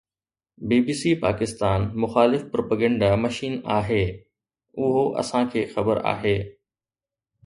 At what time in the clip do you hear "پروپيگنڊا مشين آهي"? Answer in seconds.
2.55-3.99